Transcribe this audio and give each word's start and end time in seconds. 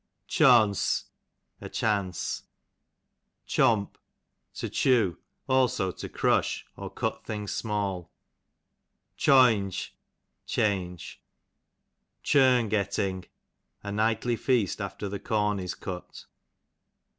Choance, 0.27 1.05
a 1.61 1.69
chance. 1.69 2.41
Chomp, 3.47 3.97
to 4.55 4.67
chew; 4.67 5.19
also 5.47 5.91
to 5.91 6.09
ei'ush, 6.09 6.63
or 6.75 6.89
cut 6.89 7.23
things 7.23 7.53
small. 7.53 8.09
Choynge, 9.15 9.91
change. 10.47 11.21
Churn 12.23 12.67
getting, 12.67 13.25
a 13.83 13.91
nightly 13.91 14.35
feast 14.37 14.81
after 14.81 15.07
the 15.07 15.19
com 15.19 15.59
is 15.59 15.75
cut. 15.75 16.25